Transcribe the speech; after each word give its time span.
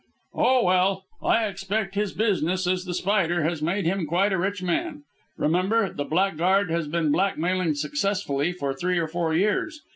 "Oh, 0.33 0.63
well. 0.63 1.03
I 1.21 1.45
expect 1.45 1.93
his 1.93 2.11
business 2.11 2.65
as 2.65 2.85
The 2.85 2.95
Spider 2.95 3.43
has 3.43 3.61
made 3.61 3.85
him 3.85 4.07
quite 4.07 4.33
a 4.33 4.37
rich 4.39 4.63
man. 4.63 5.03
Remember, 5.37 5.93
the 5.93 6.03
blackguard 6.05 6.71
has 6.71 6.87
been 6.87 7.11
blackmailing 7.11 7.75
successfully 7.75 8.51
for 8.51 8.73
three 8.73 8.97
or 8.97 9.07
four 9.07 9.35
years. 9.35 9.81